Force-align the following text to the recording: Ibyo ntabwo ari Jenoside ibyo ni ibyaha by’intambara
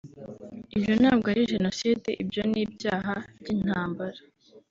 Ibyo 0.75 0.93
ntabwo 1.01 1.25
ari 1.33 1.49
Jenoside 1.51 2.09
ibyo 2.21 2.41
ni 2.51 2.59
ibyaha 2.65 3.15
by’intambara 3.39 4.19